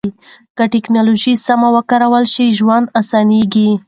[0.57, 3.69] که ټکنالوژي سمه وکارول شي، ژوند اسانه کېږي.